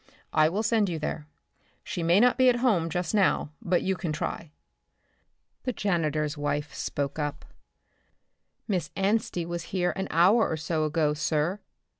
I 0.33 0.49
will 0.49 0.63
send 0.63 0.89
you 0.89 0.97
there. 0.97 1.27
She 1.83 2.01
may 2.01 2.19
not 2.19 2.35
be 2.35 2.49
at 2.49 2.55
home 2.65 2.89
just 2.89 3.13
now, 3.13 3.51
but 3.61 3.83
you 3.83 3.93
can 3.95 4.11
try." 4.11 4.51
The 5.61 5.73
janitor's 5.73 6.35
wife 6.35 6.73
spoke 6.73 7.19
up, 7.19 7.45
"Miss 8.67 8.89
Anstey 8.95 9.45
was 9.45 9.65
here 9.69 9.91
an 9.95 10.07
hour 10.09 10.49
or 10.49 10.57
so 10.57 10.85
ago, 10.85 11.13
sir. 11.13 11.59